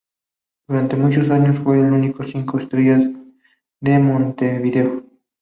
[0.67, 3.03] Durante muchos años fue el único cinco estrellas
[3.81, 5.03] de Montevideo.